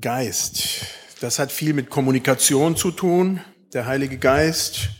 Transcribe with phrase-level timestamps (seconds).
[0.00, 0.86] Geist.
[1.20, 3.40] Das hat viel mit Kommunikation zu tun,
[3.72, 4.90] der Heilige Geist.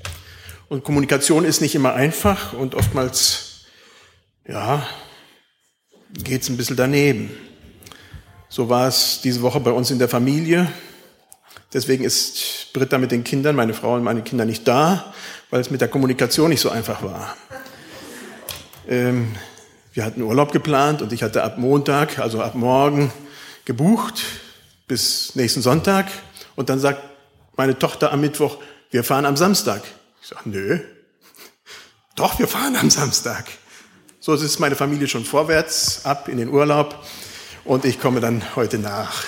[0.69, 3.67] Und Kommunikation ist nicht immer einfach und oftmals,
[4.49, 4.87] ja,
[6.13, 7.31] geht's ein bisschen daneben.
[8.49, 10.71] So war es diese Woche bei uns in der Familie.
[11.73, 15.13] Deswegen ist Britta mit den Kindern, meine Frau und meine Kinder nicht da,
[15.51, 17.37] weil es mit der Kommunikation nicht so einfach war.
[18.89, 19.35] Ähm,
[19.93, 23.13] wir hatten Urlaub geplant und ich hatte ab Montag, also ab morgen,
[23.65, 24.23] gebucht
[24.87, 26.07] bis nächsten Sonntag.
[26.55, 27.03] Und dann sagt
[27.57, 28.59] meine Tochter am Mittwoch,
[28.91, 29.83] wir fahren am Samstag.
[30.23, 30.81] Ich sage, nö.
[32.15, 33.47] Doch, wir fahren am Samstag.
[34.21, 37.05] So ist meine Familie schon vorwärts ab in den Urlaub
[37.65, 39.25] und ich komme dann heute nach.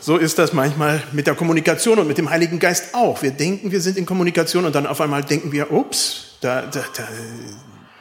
[0.00, 3.22] So ist das manchmal mit der Kommunikation und mit dem Heiligen Geist auch.
[3.22, 6.84] Wir denken, wir sind in Kommunikation und dann auf einmal denken wir, ups, da, da,
[6.96, 7.08] da,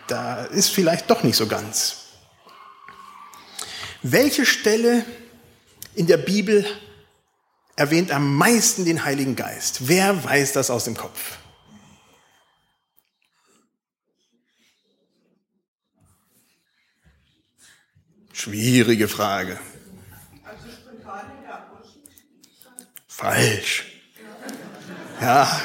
[0.07, 2.03] da ist vielleicht doch nicht so ganz.
[4.03, 5.03] Welche Stelle
[5.95, 6.65] in der Bibel
[7.75, 9.87] erwähnt am meisten den Heiligen Geist?
[9.87, 11.37] Wer weiß das aus dem Kopf?
[18.33, 19.59] Schwierige Frage.
[23.07, 23.85] Falsch.
[25.21, 25.61] Ja,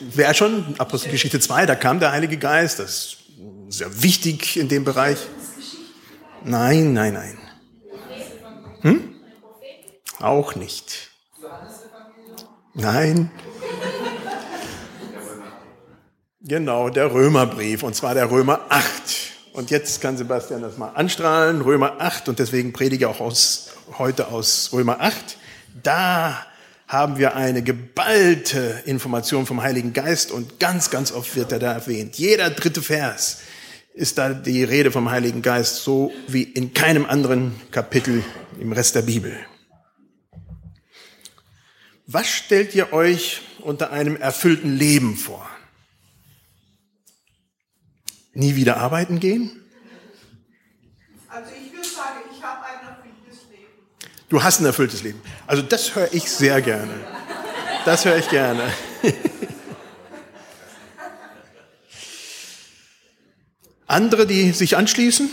[0.00, 3.16] wäre schon Apostelgeschichte 2, da kam der Heilige Geist, das ist
[3.70, 5.18] sehr wichtig in dem Bereich.
[6.44, 7.38] Nein, nein, nein.
[8.82, 9.15] Hm?
[10.20, 11.10] Auch nicht.
[12.74, 13.30] Nein.
[16.40, 18.92] Genau, der Römerbrief, und zwar der Römer 8.
[19.52, 23.70] Und jetzt kann Sebastian das mal anstrahlen, Römer 8, und deswegen predige ich auch aus,
[23.98, 25.38] heute aus Römer 8.
[25.82, 26.46] Da
[26.86, 31.72] haben wir eine geballte Information vom Heiligen Geist und ganz, ganz oft wird er da
[31.72, 32.16] erwähnt.
[32.16, 33.38] Jeder dritte Vers
[33.94, 38.22] ist da die Rede vom Heiligen Geist, so wie in keinem anderen Kapitel
[38.60, 39.36] im Rest der Bibel.
[42.06, 45.48] Was stellt ihr euch unter einem erfüllten Leben vor?
[48.32, 49.64] Nie wieder arbeiten gehen?
[51.28, 53.72] Also ich würde sagen, ich habe ein erfülltes Leben.
[54.28, 55.20] Du hast ein erfülltes Leben.
[55.46, 56.94] Also das höre ich sehr gerne.
[57.84, 58.72] Das höre ich gerne.
[63.86, 65.30] Andere, die sich anschließen?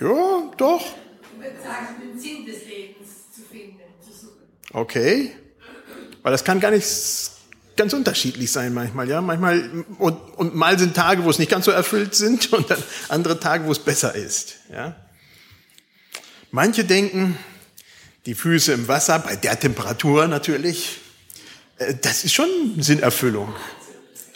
[0.00, 0.84] Ja, doch.
[0.84, 4.42] Ich würde sagen, den Sinn des Lebens zu finden, zu suchen.
[4.74, 5.30] Okay.
[6.22, 6.84] Weil das kann gar nicht
[7.76, 9.20] ganz unterschiedlich sein manchmal, ja.
[9.20, 12.82] Manchmal, und, und mal sind Tage, wo es nicht ganz so erfüllt sind und dann
[13.08, 14.96] andere Tage, wo es besser ist, ja.
[16.50, 17.36] Manche denken,
[18.26, 21.00] die Füße im Wasser, bei der Temperatur natürlich,
[21.78, 22.48] äh, das ist schon
[22.78, 23.54] Sinnerfüllung.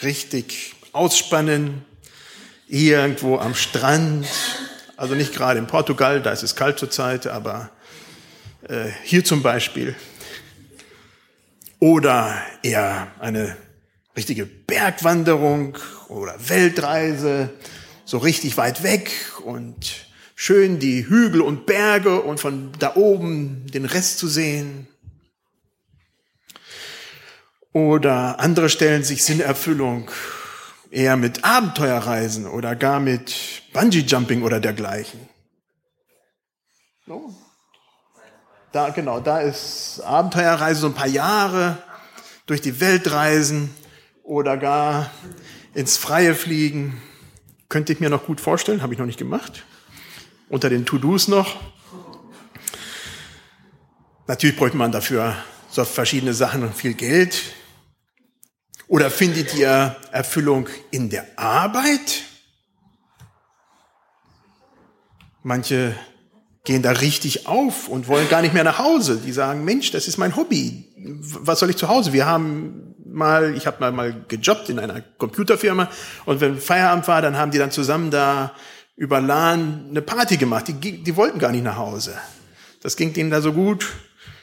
[0.03, 1.85] Richtig ausspannen,
[2.69, 4.27] irgendwo am Strand,
[4.97, 7.71] also nicht gerade in Portugal, da ist es kalt zurzeit, aber
[8.69, 9.95] äh, hier zum Beispiel.
[11.81, 13.57] Oder eher eine
[14.17, 15.79] richtige Bergwanderung
[16.09, 17.51] oder Weltreise,
[18.05, 19.13] so richtig weit weg
[19.45, 24.89] und schön die Hügel und Berge und von da oben den Rest zu sehen.
[27.73, 30.11] Oder andere stellen sich Sinnerfüllung
[30.91, 35.21] eher mit Abenteuerreisen oder gar mit Bungee-Jumping oder dergleichen.
[37.07, 37.35] So.
[38.73, 41.79] Da, genau, da ist Abenteuerreise so ein paar Jahre
[42.45, 43.75] durch die Welt reisen
[44.23, 45.11] oder gar
[45.73, 47.01] ins Freie fliegen.
[47.71, 49.65] Könnte ich mir noch gut vorstellen, habe ich noch nicht gemacht.
[50.51, 51.57] Unter den To-Dos noch.
[54.27, 55.35] Natürlich bräuchte man dafür
[55.71, 57.43] so verschiedene Sachen und viel Geld.
[58.87, 62.23] Oder findet ihr Erfüllung in der Arbeit?
[65.43, 65.95] Manche
[66.69, 69.23] gehen da richtig auf und wollen gar nicht mehr nach Hause.
[69.25, 70.85] Die sagen, Mensch, das ist mein Hobby.
[70.97, 72.13] Was soll ich zu Hause?
[72.13, 75.89] Wir haben mal, ich habe mal, mal gejobbt in einer Computerfirma
[76.27, 78.55] und wenn Feierabend war, dann haben die dann zusammen da
[78.97, 80.69] über LAN eine Party gemacht.
[80.69, 82.19] Die, die wollten gar nicht nach Hause.
[82.83, 83.87] Das ging denen da so gut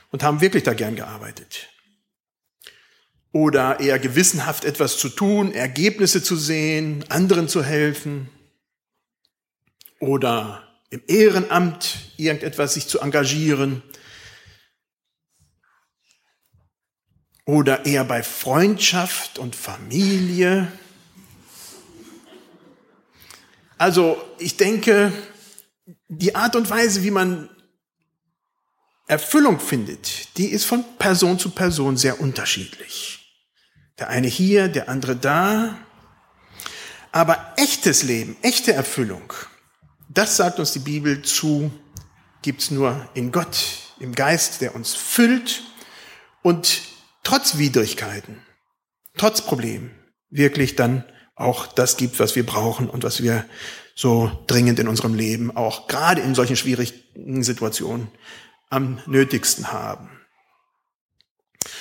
[0.10, 1.70] und haben wirklich da gern gearbeitet
[3.34, 8.30] oder eher gewissenhaft etwas zu tun, Ergebnisse zu sehen, anderen zu helfen
[10.00, 10.65] oder
[10.96, 13.84] im Ehrenamt irgendetwas sich zu engagieren
[17.46, 20.72] oder eher bei Freundschaft und Familie.
[23.78, 25.12] Also ich denke,
[26.08, 27.50] die Art und Weise, wie man
[29.08, 33.44] Erfüllung findet, die ist von Person zu Person sehr unterschiedlich.
[34.00, 35.78] Der eine hier, der andere da.
[37.12, 39.34] Aber echtes Leben, echte Erfüllung,
[40.16, 41.72] das sagt uns die Bibel zu,
[42.42, 43.58] gibt's nur in Gott,
[44.00, 45.64] im Geist, der uns füllt
[46.42, 46.82] und
[47.24, 48.42] trotz Widrigkeiten,
[49.18, 49.92] trotz Problemen
[50.30, 51.04] wirklich dann
[51.36, 53.46] auch das gibt, was wir brauchen und was wir
[53.94, 58.10] so dringend in unserem Leben auch gerade in solchen schwierigen Situationen
[58.70, 60.10] am nötigsten haben.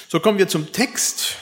[0.09, 1.37] So kommen wir zum Text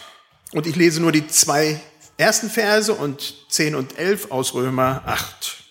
[0.53, 1.81] und ich lese nur die zwei
[2.17, 5.62] ersten Verse und 10 und 11 aus Römer 8.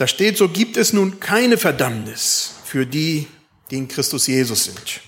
[0.00, 3.26] Da steht, so gibt es nun keine Verdammnis für die,
[3.70, 5.02] die in Christus Jesus sind.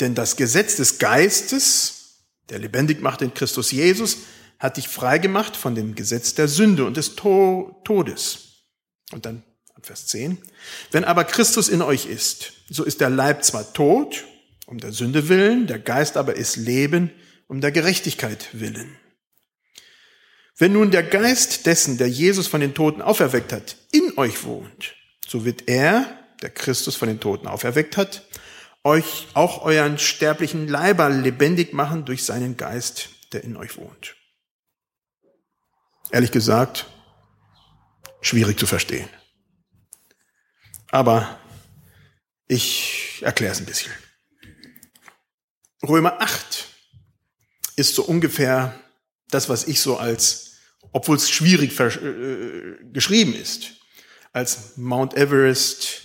[0.00, 4.16] Denn das Gesetz des Geistes, der lebendig macht in Christus Jesus,
[4.58, 8.38] hat dich freigemacht von dem Gesetz der Sünde und des Todes.
[9.12, 9.42] Und dann
[9.82, 10.38] Vers 10.
[10.90, 14.24] Wenn aber Christus in euch ist, so ist der Leib zwar tot,
[14.64, 17.10] um der Sünde willen, der Geist aber ist Leben,
[17.46, 18.96] um der Gerechtigkeit willen.
[20.56, 24.94] Wenn nun der Geist dessen, der Jesus von den Toten auferweckt hat, in euch wohnt,
[25.26, 28.22] so wird er, der Christus von den Toten auferweckt hat,
[28.84, 34.14] euch auch euren sterblichen Leiber lebendig machen durch seinen Geist, der in euch wohnt.
[36.10, 36.86] Ehrlich gesagt,
[38.20, 39.08] schwierig zu verstehen.
[40.90, 41.40] Aber
[42.46, 43.92] ich erkläre es ein bisschen.
[45.82, 46.68] Römer 8
[47.76, 48.78] ist so ungefähr
[49.34, 50.52] das, was ich so als,
[50.92, 51.90] obwohl es schwierig äh,
[52.92, 53.72] geschrieben ist,
[54.32, 56.02] als Mount Everest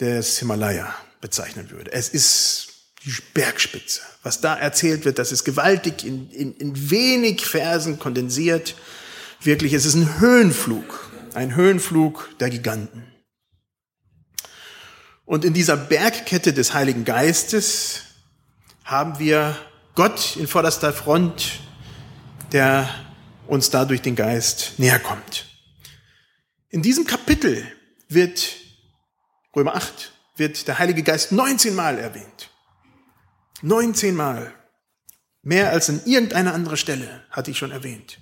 [0.00, 1.92] des Himalaya bezeichnen würde.
[1.92, 2.68] Es ist
[3.04, 4.02] die Bergspitze.
[4.22, 8.74] Was da erzählt wird, das ist gewaltig in, in, in wenig Versen kondensiert.
[9.40, 13.04] Wirklich, es ist ein Höhenflug, ein Höhenflug der Giganten.
[15.24, 18.02] Und in dieser Bergkette des Heiligen Geistes
[18.84, 19.56] haben wir
[19.94, 21.60] Gott in vorderster Front,
[22.52, 22.88] der
[23.46, 25.46] uns dadurch den Geist näher kommt.
[26.68, 27.66] In diesem Kapitel
[28.08, 28.56] wird,
[29.56, 32.50] Römer 8, wird der Heilige Geist 19 Mal erwähnt.
[33.62, 34.52] 19 Mal.
[35.42, 38.18] Mehr als an irgendeiner anderen Stelle hatte ich schon erwähnt.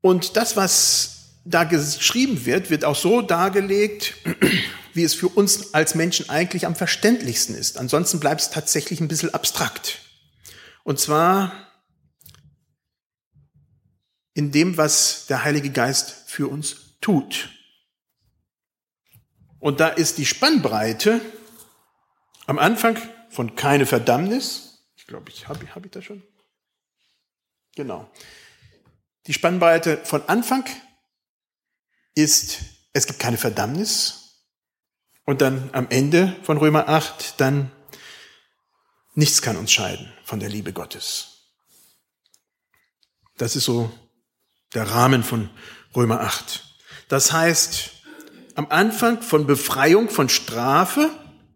[0.00, 4.14] Und das, was da geschrieben wird, wird auch so dargelegt,
[4.94, 7.78] wie es für uns als Menschen eigentlich am verständlichsten ist.
[7.78, 10.03] Ansonsten bleibt es tatsächlich ein bisschen abstrakt.
[10.84, 11.52] Und zwar
[14.34, 17.50] in dem, was der Heilige Geist für uns tut.
[19.58, 21.20] Und da ist die Spannbreite
[22.46, 22.98] am Anfang
[23.30, 24.86] von keine Verdammnis.
[24.96, 26.22] Ich glaube, ich habe hab ich das schon.
[27.74, 28.10] Genau.
[29.26, 30.64] Die Spannbreite von Anfang
[32.14, 32.58] ist,
[32.92, 34.20] es gibt keine Verdammnis.
[35.24, 37.70] Und dann am Ende von Römer 8, dann
[39.14, 41.34] nichts kann uns scheiden von der Liebe Gottes.
[43.36, 43.92] Das ist so
[44.74, 45.50] der Rahmen von
[45.94, 46.64] Römer 8.
[47.08, 47.90] Das heißt,
[48.54, 51.10] am Anfang von Befreiung von Strafe,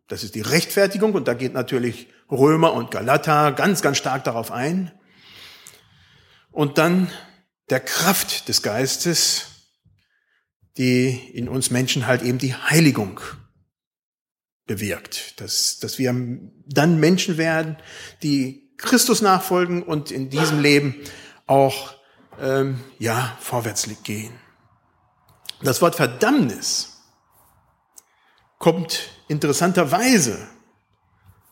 [0.09, 4.51] das ist die Rechtfertigung, und da geht natürlich Römer und Galater ganz, ganz stark darauf
[4.51, 4.93] ein.
[6.51, 7.11] Und dann
[7.71, 9.47] der Kraft des Geistes,
[10.77, 13.21] die in uns Menschen halt eben die Heiligung
[14.69, 15.41] bewirkt.
[15.41, 16.15] Dass, dass wir
[16.67, 17.77] dann Menschen werden,
[18.23, 20.95] die Christus nachfolgen und in diesem Leben
[21.49, 21.97] auch
[22.41, 24.33] ähm, ja vorwärts gehen.
[25.63, 27.01] Das Wort Verdammnis
[28.59, 30.47] kommt interessanterweise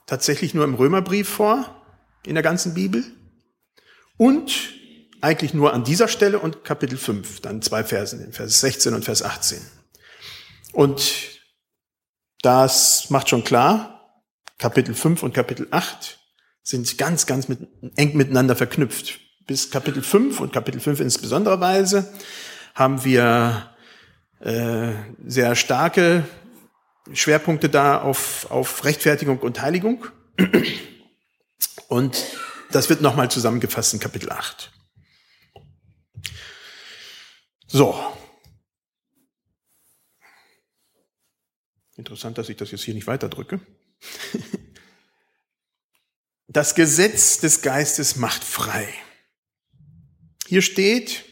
[0.06, 1.82] tatsächlich nur im Römerbrief vor,
[2.24, 3.04] in der ganzen Bibel.
[4.16, 4.74] Und
[5.20, 9.22] eigentlich nur an dieser Stelle und Kapitel 5, dann zwei Versen, Vers 16 und Vers
[9.22, 9.60] 18.
[10.72, 11.35] Und
[12.42, 13.96] das macht schon klar,
[14.58, 16.18] Kapitel 5 und Kapitel 8
[16.62, 17.60] sind ganz, ganz mit,
[17.96, 19.20] eng miteinander verknüpft.
[19.46, 22.12] Bis Kapitel 5 und Kapitel 5 insbesondere Weise
[22.74, 23.70] haben wir
[24.40, 24.92] äh,
[25.24, 26.24] sehr starke
[27.12, 30.06] Schwerpunkte da auf, auf Rechtfertigung und Heiligung.
[31.88, 32.24] Und
[32.72, 34.72] das wird nochmal zusammengefasst in Kapitel 8.
[37.68, 37.94] So.
[41.96, 43.60] Interessant, dass ich das jetzt hier nicht weiterdrücke.
[46.48, 48.88] Das Gesetz des Geistes macht frei.
[50.46, 51.24] Hier steht,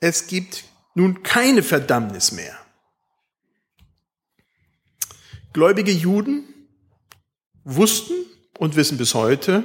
[0.00, 0.64] es gibt
[0.96, 2.58] nun keine Verdammnis mehr.
[5.52, 6.48] Gläubige Juden
[7.62, 8.26] wussten
[8.58, 9.62] und wissen bis heute,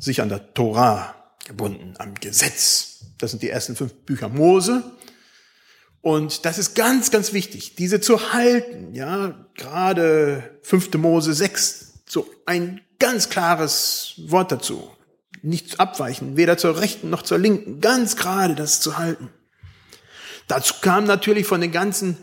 [0.00, 1.14] sich an der Torah
[1.46, 4.96] gebunden, am Gesetz das sind die ersten fünf Bücher Mose.
[6.00, 8.94] Und das ist ganz, ganz wichtig, diese zu halten.
[8.94, 14.90] Ja, gerade fünfte Mose 6, so ein ganz klares Wort dazu.
[15.42, 19.30] Nicht abweichen, weder zur rechten noch zur linken, ganz gerade das zu halten.
[20.46, 22.16] Dazu kam natürlich von den ganzen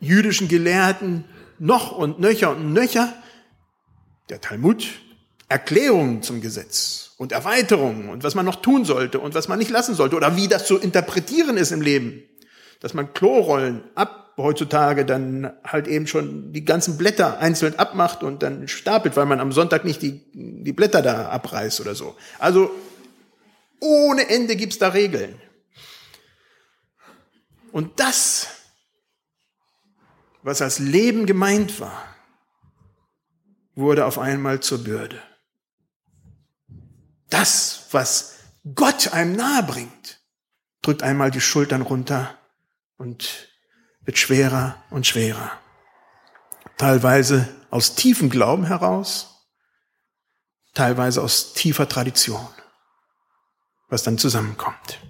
[0.00, 1.24] jüdischen Gelehrten
[1.58, 3.12] noch und nöcher und nöcher
[4.28, 4.86] der Talmud
[5.48, 9.70] Erklärungen zum Gesetz und Erweiterungen und was man noch tun sollte und was man nicht
[9.70, 12.22] lassen sollte oder wie das zu interpretieren ist im Leben.
[12.80, 18.42] Dass man Klorollen ab heutzutage dann halt eben schon die ganzen Blätter einzeln abmacht und
[18.42, 22.16] dann stapelt, weil man am Sonntag nicht die, die Blätter da abreißt oder so.
[22.38, 22.70] Also
[23.80, 25.40] ohne Ende gibt's da Regeln.
[27.72, 28.48] Und das,
[30.42, 32.04] was als Leben gemeint war,
[33.74, 35.20] wurde auf einmal zur Bürde.
[37.28, 38.36] Das, was
[38.74, 40.20] Gott einem nahe bringt,
[40.82, 42.37] drückt einmal die Schultern runter
[42.98, 43.48] und
[44.02, 45.50] wird schwerer und schwerer.
[46.76, 49.48] Teilweise aus tiefem Glauben heraus,
[50.74, 52.46] teilweise aus tiefer Tradition,
[53.88, 55.00] was dann zusammenkommt.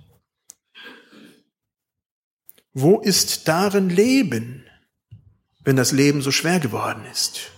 [2.73, 4.65] Wo ist darin Leben,
[5.65, 7.51] wenn das Leben so schwer geworden ist?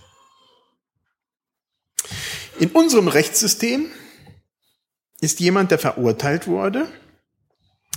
[2.59, 3.91] In unserem Rechtssystem
[5.19, 6.91] ist jemand, der verurteilt wurde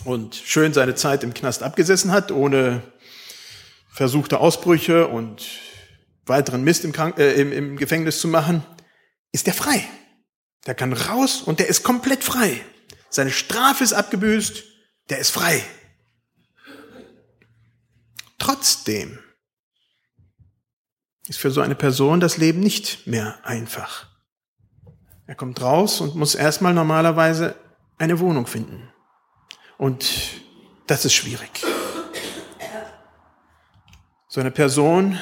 [0.04, 2.82] und schön seine Zeit im Knast abgesessen hat, ohne
[3.90, 5.46] versuchte Ausbrüche und
[6.26, 8.64] weiteren Mist im, Krank äh, im, im Gefängnis zu machen,
[9.32, 9.84] ist der frei.
[10.66, 12.61] Der kann raus und der ist komplett frei.
[13.11, 14.64] Seine Strafe ist abgebüßt,
[15.11, 15.62] der ist frei.
[18.38, 19.18] Trotzdem
[21.28, 24.08] ist für so eine Person das Leben nicht mehr einfach.
[25.26, 27.54] Er kommt raus und muss erstmal normalerweise
[27.96, 28.93] eine Wohnung finden.
[29.78, 30.40] Und
[30.87, 31.64] das ist schwierig.
[34.28, 35.19] So eine Person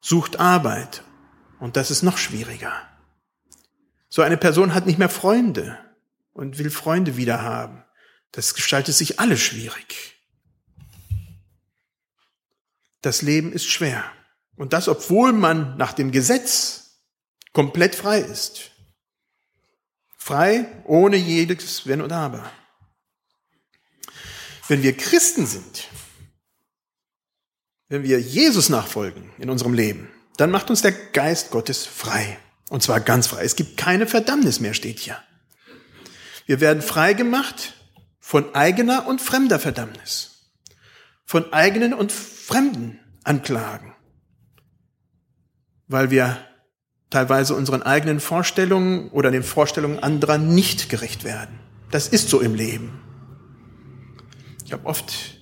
[0.00, 1.02] sucht Arbeit
[1.58, 2.72] und das ist noch schwieriger.
[4.08, 5.78] So eine Person hat nicht mehr Freunde
[6.32, 7.84] und will Freunde wieder haben.
[8.32, 10.14] Das gestaltet sich alles schwierig.
[13.02, 14.04] Das Leben ist schwer.
[14.56, 17.02] Und das, obwohl man nach dem Gesetz
[17.52, 18.72] komplett frei ist.
[20.16, 22.50] Frei ohne jedes Wenn und Aber.
[24.68, 25.88] Wenn wir Christen sind,
[27.88, 32.38] wenn wir Jesus nachfolgen in unserem Leben, dann macht uns der Geist Gottes frei.
[32.68, 33.44] Und zwar ganz frei.
[33.44, 35.16] Es gibt keine Verdammnis mehr, steht hier.
[36.44, 37.74] Wir werden frei gemacht
[38.20, 40.50] von eigener und fremder Verdammnis.
[41.24, 43.94] Von eigenen und fremden Anklagen.
[45.86, 46.38] Weil wir
[47.08, 51.58] teilweise unseren eigenen Vorstellungen oder den Vorstellungen anderer nicht gerecht werden.
[51.90, 53.07] Das ist so im Leben.
[54.68, 55.40] Ich habe oft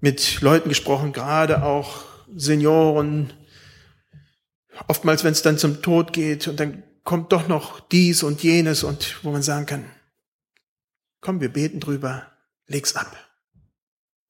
[0.00, 2.04] mit Leuten gesprochen, gerade auch
[2.36, 3.32] Senioren,
[4.86, 8.84] oftmals, wenn es dann zum Tod geht und dann kommt doch noch dies und jenes
[8.84, 9.90] und wo man sagen kann,
[11.20, 12.30] komm, wir beten drüber,
[12.68, 13.16] leg's ab.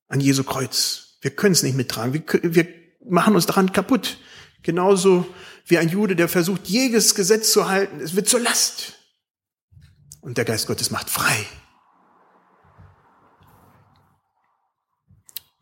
[0.09, 1.19] An Jesu Kreuz.
[1.21, 2.15] Wir können es nicht mittragen.
[2.15, 2.67] Wir, wir
[3.05, 4.17] machen uns daran kaputt.
[4.63, 5.27] Genauso
[5.67, 8.01] wie ein Jude, der versucht, jedes Gesetz zu halten.
[8.01, 8.95] Es wird zur Last.
[10.23, 11.45] Und der Geist Gottes macht frei.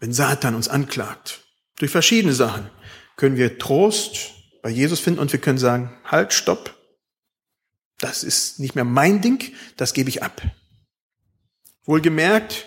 [0.06, 1.40] Wenn Satan uns anklagt,
[1.80, 2.70] durch verschiedene Sachen,
[3.16, 6.76] können wir Trost bei Jesus finden und wir können sagen, halt, stopp.
[7.98, 10.40] Das ist nicht mehr mein Ding, das gebe ich ab.
[11.86, 12.66] Wohlgemerkt,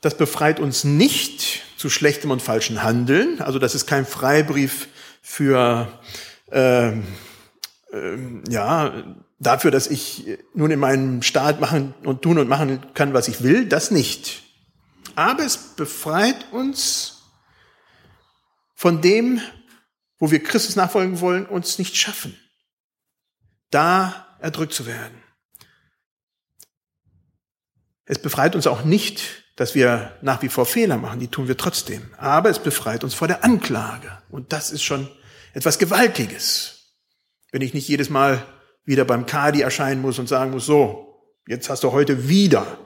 [0.00, 3.40] das befreit uns nicht zu schlechtem und falschen Handeln.
[3.40, 4.88] Also das ist kein Freibrief
[5.22, 5.96] für
[6.50, 7.06] ähm,
[7.92, 13.14] ähm, ja dafür, dass ich nun in meinem Staat machen und tun und machen kann,
[13.14, 14.41] was ich will, das nicht.
[15.16, 17.22] Aber es befreit uns
[18.74, 19.40] von dem,
[20.18, 22.38] wo wir Christus nachfolgen wollen, uns nicht schaffen,
[23.70, 25.22] da erdrückt zu werden.
[28.04, 31.56] Es befreit uns auch nicht, dass wir nach wie vor Fehler machen, die tun wir
[31.56, 32.12] trotzdem.
[32.16, 34.22] Aber es befreit uns vor der Anklage.
[34.30, 35.08] Und das ist schon
[35.52, 36.96] etwas Gewaltiges.
[37.52, 38.44] Wenn ich nicht jedes Mal
[38.84, 42.78] wieder beim Kadi erscheinen muss und sagen muss, so, jetzt hast du heute wieder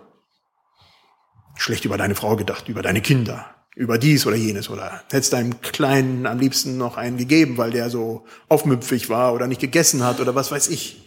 [1.57, 5.61] schlecht über deine Frau gedacht, über deine Kinder, über dies oder jenes oder hättest deinem
[5.61, 10.21] Kleinen am liebsten noch einen gegeben, weil der so aufmüpfig war oder nicht gegessen hat
[10.21, 11.03] oder was weiß ich.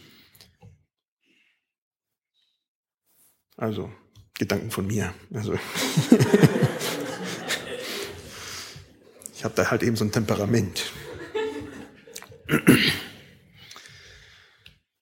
[3.56, 3.90] Also,
[4.38, 5.12] Gedanken von mir.
[5.34, 5.52] Also,
[9.34, 10.92] ich habe da halt eben so ein Temperament.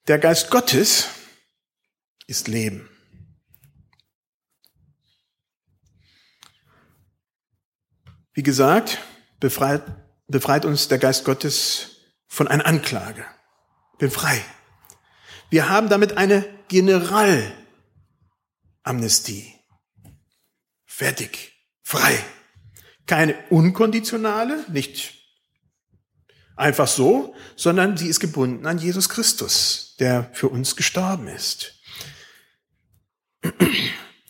[0.09, 1.09] Der Geist Gottes
[2.27, 2.89] ist Leben.
[8.39, 8.99] Wie gesagt,
[9.41, 9.83] befreit,
[10.29, 11.97] befreit uns der Geist Gottes
[12.29, 13.25] von einer Anklage.
[13.99, 14.41] Bin frei.
[15.51, 19.55] Wir haben damit eine Generalamnestie.
[20.87, 21.53] Fertig.
[21.83, 22.17] Frei.
[23.07, 25.15] Keine unkonditionale, nicht
[26.55, 31.75] einfach so, sondern sie ist gebunden an Jesus Christus, der für uns gestorben ist.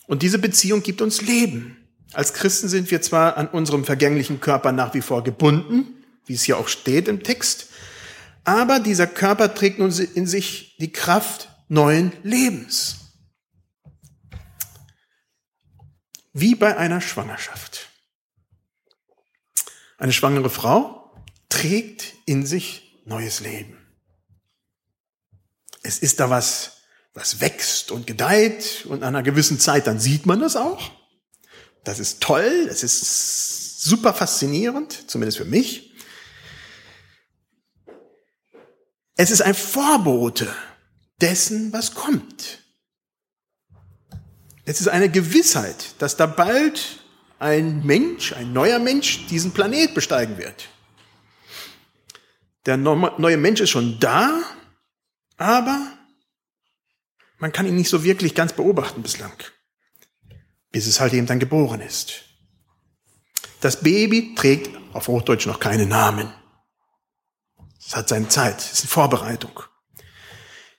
[0.06, 1.77] Und diese Beziehung gibt uns Leben.
[2.12, 6.42] Als Christen sind wir zwar an unserem vergänglichen Körper nach wie vor gebunden, wie es
[6.42, 7.68] hier auch steht im Text,
[8.44, 12.96] aber dieser Körper trägt nun in sich die Kraft neuen Lebens.
[16.32, 17.90] Wie bei einer Schwangerschaft.
[19.98, 21.12] Eine schwangere Frau
[21.48, 23.76] trägt in sich neues Leben.
[25.82, 26.82] Es ist da was,
[27.14, 30.97] was wächst und gedeiht und an einer gewissen Zeit, dann sieht man das auch.
[31.88, 35.94] Das ist toll, es ist super faszinierend, zumindest für mich.
[39.16, 40.54] Es ist ein Vorbote
[41.18, 42.58] dessen, was kommt.
[44.66, 47.00] Es ist eine Gewissheit, dass da bald
[47.38, 50.68] ein Mensch, ein neuer Mensch, diesen Planet besteigen wird.
[52.66, 54.42] Der neue Mensch ist schon da,
[55.38, 55.90] aber
[57.38, 59.32] man kann ihn nicht so wirklich ganz beobachten bislang,
[60.78, 62.22] bis es halt eben dann geboren ist.
[63.60, 66.32] Das Baby trägt auf Hochdeutsch noch keine Namen.
[67.84, 69.58] Es hat seine Zeit, es ist eine Vorbereitung.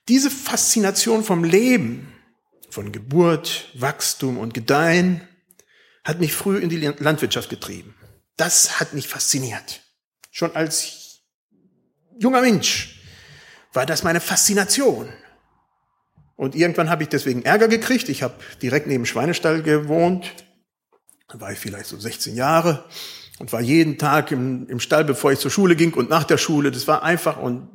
[0.08, 2.14] Diese Faszination vom Leben,
[2.70, 5.28] von Geburt, Wachstum und Gedeihen,
[6.02, 7.94] hat mich früh in die Landwirtschaft getrieben.
[8.38, 9.82] Das hat mich fasziniert.
[10.30, 11.20] Schon als
[12.18, 13.02] junger Mensch
[13.74, 15.12] war das meine Faszination.
[16.40, 18.08] Und irgendwann habe ich deswegen Ärger gekriegt.
[18.08, 18.32] Ich habe
[18.62, 20.32] direkt neben Schweinestall gewohnt.
[21.28, 22.82] Da war ich vielleicht so 16 Jahre
[23.38, 26.38] und war jeden Tag im, im Stall, bevor ich zur Schule ging und nach der
[26.38, 26.70] Schule.
[26.70, 27.68] Das war einfach und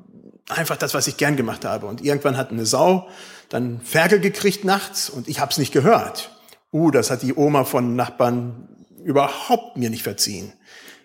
[0.50, 1.86] einfach das, was ich gern gemacht habe.
[1.86, 3.08] Und irgendwann hat eine Sau
[3.50, 6.32] dann Ferkel gekriegt nachts und ich habe es nicht gehört.
[6.74, 8.68] Uh, das hat die Oma von Nachbarn
[9.04, 10.54] überhaupt mir nicht verziehen.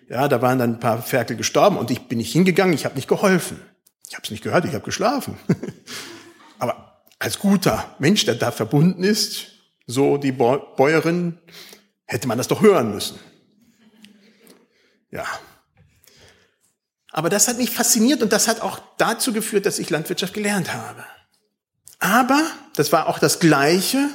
[0.09, 2.95] Ja, da waren dann ein paar Ferkel gestorben und ich bin nicht hingegangen, ich habe
[2.95, 3.61] nicht geholfen.
[4.09, 5.37] Ich habe es nicht gehört, ich habe geschlafen.
[6.57, 6.90] Aber
[7.21, 9.47] als guter Mensch, der da verbunden ist,
[9.85, 11.37] so die Bäuerin,
[12.05, 13.19] hätte man das doch hören müssen.
[15.11, 15.25] Ja.
[17.11, 20.73] Aber das hat mich fasziniert und das hat auch dazu geführt, dass ich Landwirtschaft gelernt
[20.73, 21.05] habe.
[21.99, 22.41] Aber
[22.75, 24.09] das war auch das Gleiche,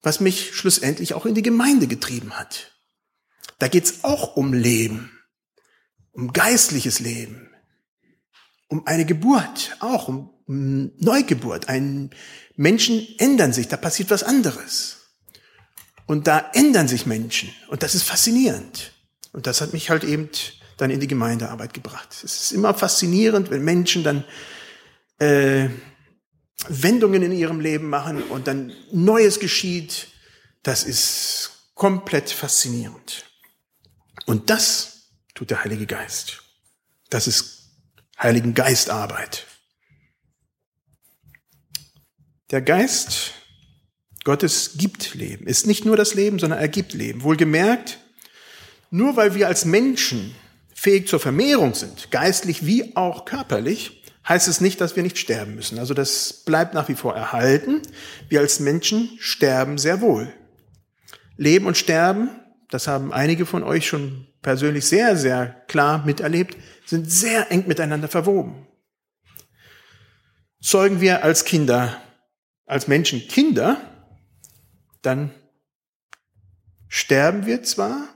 [0.00, 2.72] was mich schlussendlich auch in die Gemeinde getrieben hat.
[3.58, 5.12] Da geht's auch um Leben,
[6.12, 7.49] um geistliches Leben,
[8.70, 11.68] um eine Geburt, auch um Neugeburt.
[11.68, 12.10] Ein
[12.56, 14.96] Menschen ändern sich, da passiert was anderes.
[16.06, 18.92] Und da ändern sich Menschen und das ist faszinierend.
[19.32, 20.28] Und das hat mich halt eben
[20.76, 22.08] dann in die Gemeindearbeit gebracht.
[22.24, 24.24] Es ist immer faszinierend, wenn Menschen dann
[25.18, 25.68] äh,
[26.68, 30.08] Wendungen in ihrem Leben machen und dann Neues geschieht,
[30.62, 33.24] das ist komplett faszinierend.
[34.26, 36.42] Und das tut der Heilige Geist.
[37.08, 37.59] Das ist
[38.22, 39.46] Heiligen Geistarbeit.
[42.50, 43.32] Der Geist
[44.24, 45.46] Gottes gibt Leben.
[45.46, 47.22] Ist nicht nur das Leben, sondern er gibt Leben.
[47.22, 47.98] Wohlgemerkt,
[48.90, 50.34] nur weil wir als Menschen
[50.74, 55.54] fähig zur Vermehrung sind, geistlich wie auch körperlich, heißt es nicht, dass wir nicht sterben
[55.54, 55.78] müssen.
[55.78, 57.80] Also das bleibt nach wie vor erhalten.
[58.28, 60.32] Wir als Menschen sterben sehr wohl.
[61.36, 62.28] Leben und Sterben,
[62.70, 66.56] das haben einige von euch schon persönlich sehr, sehr klar miterlebt,
[66.86, 68.66] sind sehr eng miteinander verwoben.
[70.62, 72.00] Zeugen wir als Kinder,
[72.66, 73.80] als Menschen Kinder,
[75.02, 75.30] dann
[76.88, 78.08] sterben wir zwar,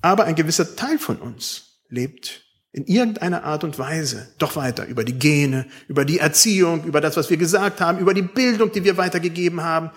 [0.00, 5.02] aber ein gewisser Teil von uns lebt in irgendeiner Art und Weise doch weiter über
[5.02, 8.84] die Gene, über die Erziehung, über das, was wir gesagt haben, über die Bildung, die
[8.84, 9.90] wir weitergegeben haben.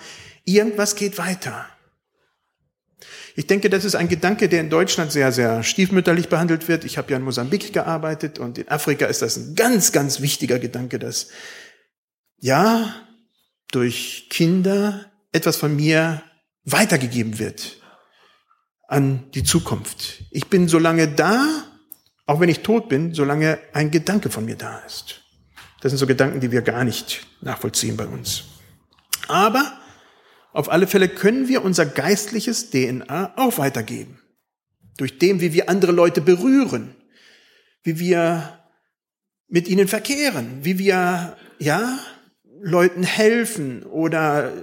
[0.46, 1.66] Irgendwas geht weiter.
[3.36, 6.86] Ich denke, das ist ein Gedanke, der in Deutschland sehr, sehr stiefmütterlich behandelt wird.
[6.86, 10.60] Ich habe ja in Mosambik gearbeitet und in Afrika ist das ein ganz, ganz wichtiger
[10.60, 11.30] Gedanke, dass
[12.38, 12.96] ja,
[13.72, 16.24] durch Kinder etwas von mir
[16.64, 17.78] weitergegeben wird
[18.88, 20.24] an die Zukunft.
[20.32, 21.48] Ich bin so lange da,
[22.26, 25.22] auch wenn ich tot bin, solange ein Gedanke von mir da ist.
[25.82, 28.44] Das sind so Gedanken, die wir gar nicht nachvollziehen bei uns.
[29.28, 29.81] Aber
[30.54, 34.20] auf alle Fälle können wir unser geistliches DNA auch weitergeben.
[34.98, 36.96] Durch dem, wie wir andere Leute berühren,
[37.84, 38.60] wie wir
[39.48, 42.00] mit ihnen verkehren, wie wir, ja,
[42.62, 44.54] Leuten helfen oder,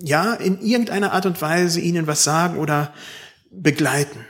[0.00, 2.94] ja, in irgendeiner Art und Weise ihnen was sagen oder
[3.50, 4.24] begleiten.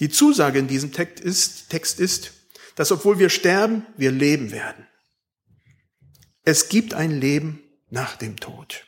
[0.00, 2.32] Die Zusage in diesem Text ist, Text ist,
[2.76, 4.86] dass obwohl wir sterben, wir leben werden.
[6.44, 7.60] Es gibt ein Leben
[7.90, 8.84] nach dem Tod.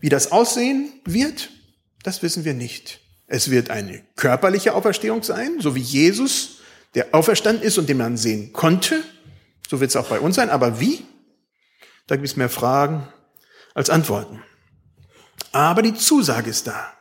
[0.00, 1.50] Wie das aussehen wird,
[2.02, 3.00] Das wissen wir nicht.
[3.26, 6.60] Es wird eine körperliche Auferstehung sein, so wie Jesus,
[6.94, 9.04] der auferstanden ist und den man sehen konnte.
[9.68, 10.48] So wird es auch bei uns sein.
[10.48, 11.04] Aber wie?
[12.06, 13.06] Da gibt es mehr Fragen
[13.74, 14.42] als Antworten.
[15.52, 16.92] Aber die Zusage ist da.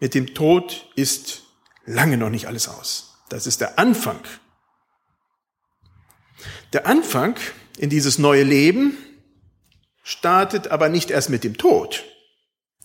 [0.00, 1.42] Mit dem Tod ist
[1.86, 3.18] lange noch nicht alles aus.
[3.28, 4.20] Das ist der Anfang.
[6.72, 7.36] Der Anfang
[7.78, 8.96] in dieses neue Leben
[10.04, 12.04] startet aber nicht erst mit dem Tod.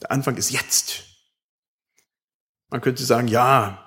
[0.02, 1.04] Der Anfang ist jetzt.
[2.70, 3.86] Man könnte sagen, ja,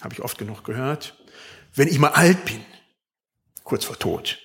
[0.00, 1.18] habe ich oft genug gehört,
[1.74, 2.64] wenn ich mal alt bin,
[3.64, 4.38] kurz vor Tod,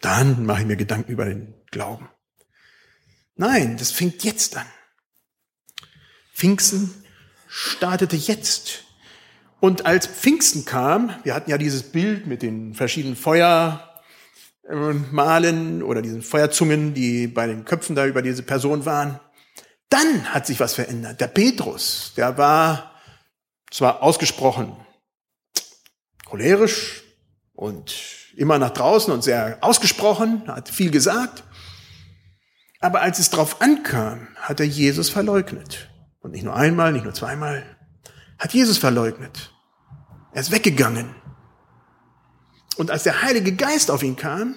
[0.00, 2.08] dann mache ich mir Gedanken über den Glauben.
[3.34, 4.66] Nein, das fängt jetzt an.
[6.32, 7.04] Pfingsten
[7.48, 8.84] startete jetzt.
[9.60, 13.16] Und als Pfingsten kam, wir hatten ja dieses Bild mit den verschiedenen
[14.66, 19.20] Feuermalen oder diesen Feuerzungen, die bei den Köpfen da über diese Person waren.
[19.88, 21.20] Dann hat sich was verändert.
[21.20, 22.92] Der Petrus, der war
[23.70, 24.76] zwar ausgesprochen
[26.26, 27.02] cholerisch
[27.54, 27.94] und
[28.36, 31.44] immer nach draußen und sehr ausgesprochen, hat viel gesagt.
[32.80, 35.88] Aber als es drauf ankam, hat er Jesus verleugnet.
[36.20, 37.64] Und nicht nur einmal, nicht nur zweimal,
[38.38, 39.54] hat Jesus verleugnet.
[40.32, 41.14] Er ist weggegangen.
[42.76, 44.56] Und als der Heilige Geist auf ihn kam,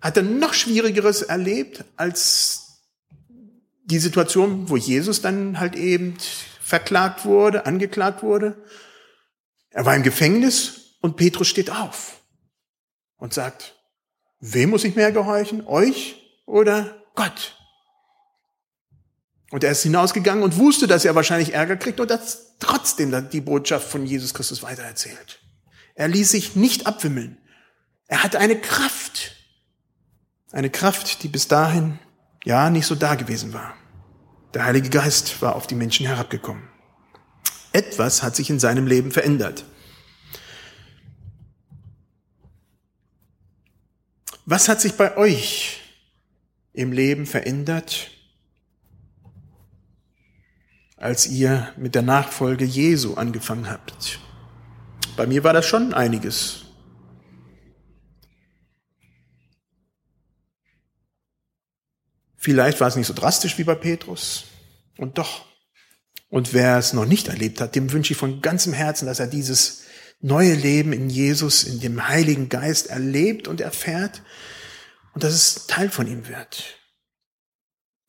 [0.00, 2.82] hat er noch Schwierigeres erlebt als
[3.84, 6.16] die Situation, wo Jesus dann halt eben
[6.60, 8.62] verklagt wurde, angeklagt wurde.
[9.70, 12.20] Er war im Gefängnis und Petrus steht auf
[13.16, 13.74] und sagt,
[14.40, 15.66] wem muss ich mehr gehorchen?
[15.66, 16.16] Euch
[16.46, 17.56] oder Gott?
[19.50, 22.20] Und er ist hinausgegangen und wusste, dass er wahrscheinlich Ärger kriegt und hat
[22.58, 25.40] trotzdem die Botschaft von Jesus Christus weitererzählt.
[25.94, 27.38] Er ließ sich nicht abwimmeln.
[28.08, 29.36] Er hatte eine Kraft.
[30.50, 31.98] Eine Kraft, die bis dahin
[32.44, 33.74] ja nicht so da gewesen war.
[34.54, 36.66] Der Heilige Geist war auf die Menschen herabgekommen.
[37.72, 39.64] Etwas hat sich in seinem Leben verändert.
[44.46, 45.78] Was hat sich bei euch
[46.72, 48.10] im Leben verändert,
[50.96, 54.18] als ihr mit der Nachfolge Jesu angefangen habt?
[55.18, 56.67] Bei mir war das schon einiges.
[62.38, 64.44] Vielleicht war es nicht so drastisch wie bei Petrus.
[64.96, 65.44] Und doch.
[66.30, 69.26] Und wer es noch nicht erlebt hat, dem wünsche ich von ganzem Herzen, dass er
[69.26, 69.82] dieses
[70.20, 74.22] neue Leben in Jesus, in dem Heiligen Geist erlebt und erfährt
[75.14, 76.78] und dass es Teil von ihm wird.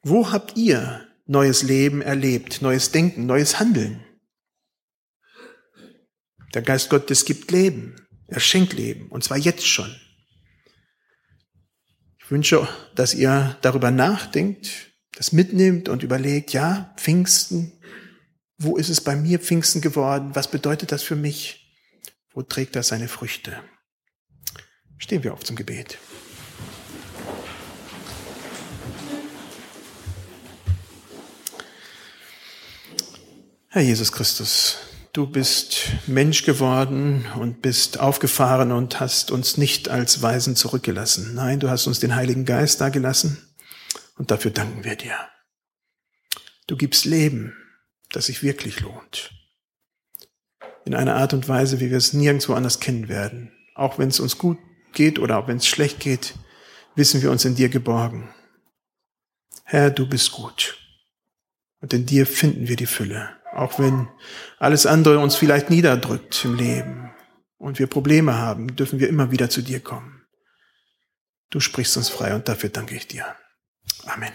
[0.02, 4.04] Wo habt ihr neues Leben erlebt, neues Denken, neues Handeln?
[6.54, 7.96] Der Geist Gottes gibt Leben.
[8.28, 9.10] Er schenkt Leben.
[9.10, 9.96] Und zwar jetzt schon.
[12.30, 14.70] Ich wünsche, dass ihr darüber nachdenkt,
[15.14, 17.72] das mitnimmt und überlegt, ja, Pfingsten,
[18.60, 20.36] wo ist es bei mir Pfingsten geworden?
[20.36, 21.76] Was bedeutet das für mich?
[22.32, 23.60] Wo trägt das seine Früchte?
[25.00, 25.98] Stehen wir auf zum Gebet.
[33.70, 34.78] Herr Jesus Christus,
[35.20, 41.36] du bist Mensch geworden und bist aufgefahren und hast uns nicht als Weisen zurückgelassen.
[41.36, 43.38] Nein, du hast uns den Heiligen Geist dagelassen
[44.18, 45.18] und dafür danken wir dir.
[46.68, 47.54] Du gibst Leben,
[48.14, 49.32] das sich wirklich lohnt.
[50.86, 53.52] In einer Art und Weise, wie wir es nirgendwo anders kennen werden.
[53.76, 54.58] Auch wenn es uns gut
[54.94, 56.36] geht oder auch wenn es schlecht geht,
[56.96, 58.34] wissen wir uns in dir geborgen.
[59.66, 60.78] Herr, du bist gut.
[61.82, 63.39] Und in dir finden wir die Fülle.
[63.54, 64.08] Auch wenn
[64.58, 67.12] alles andere uns vielleicht niederdrückt im Leben
[67.58, 70.24] und wir Probleme haben, dürfen wir immer wieder zu dir kommen.
[71.50, 73.26] Du sprichst uns frei und dafür danke ich dir.
[74.06, 74.32] Amen.